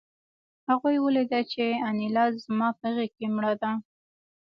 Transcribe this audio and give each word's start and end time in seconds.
هغوی 0.69 0.95
ولیدل 1.01 1.43
چې 1.53 1.63
انیلا 1.87 2.25
زما 2.45 2.69
په 2.79 2.87
غېږ 2.95 3.11
کې 3.17 3.27
مړه 3.35 3.53
ده 3.61 3.71